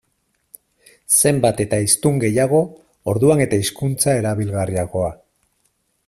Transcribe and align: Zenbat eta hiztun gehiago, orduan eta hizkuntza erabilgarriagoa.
Zenbat 1.17 1.59
eta 1.65 1.79
hiztun 1.87 2.17
gehiago, 2.23 2.61
orduan 3.13 3.45
eta 3.47 3.59
hizkuntza 3.65 4.17
erabilgarriagoa. 4.23 5.13